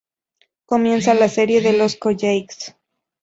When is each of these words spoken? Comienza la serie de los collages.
Comienza 0.65 1.13
la 1.13 1.29
serie 1.29 1.61
de 1.61 1.73
los 1.73 1.95
collages. 1.95 2.75